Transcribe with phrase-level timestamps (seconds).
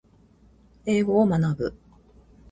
[0.87, 1.77] 英語を学ぶ